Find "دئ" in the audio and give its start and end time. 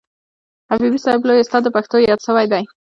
2.51-2.63